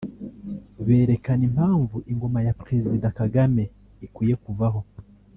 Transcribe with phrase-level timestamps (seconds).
[0.85, 3.63] berekana impamvu ingoma ya Président Kagame
[4.05, 4.79] ikwiye kuvaho